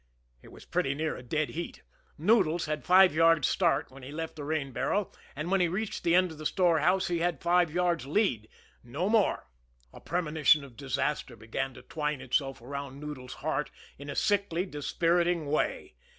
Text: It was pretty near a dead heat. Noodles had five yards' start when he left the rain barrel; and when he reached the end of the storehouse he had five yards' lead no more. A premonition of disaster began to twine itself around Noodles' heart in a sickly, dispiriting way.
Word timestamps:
It 0.41 0.47
was 0.51 0.65
pretty 0.65 0.95
near 0.95 1.15
a 1.15 1.21
dead 1.21 1.49
heat. 1.49 1.83
Noodles 2.17 2.65
had 2.65 2.83
five 2.83 3.13
yards' 3.13 3.47
start 3.47 3.91
when 3.91 4.01
he 4.01 4.11
left 4.11 4.35
the 4.35 4.43
rain 4.43 4.71
barrel; 4.71 5.13
and 5.35 5.51
when 5.51 5.61
he 5.61 5.67
reached 5.67 6.03
the 6.03 6.15
end 6.15 6.31
of 6.31 6.39
the 6.39 6.45
storehouse 6.47 7.05
he 7.07 7.19
had 7.19 7.39
five 7.39 7.69
yards' 7.69 8.07
lead 8.07 8.49
no 8.83 9.09
more. 9.09 9.47
A 9.93 9.99
premonition 10.01 10.63
of 10.63 10.75
disaster 10.75 11.35
began 11.35 11.75
to 11.75 11.83
twine 11.83 12.19
itself 12.19 12.61
around 12.63 12.99
Noodles' 12.99 13.35
heart 13.45 13.69
in 13.99 14.09
a 14.09 14.15
sickly, 14.15 14.65
dispiriting 14.65 15.45
way. 15.45 15.93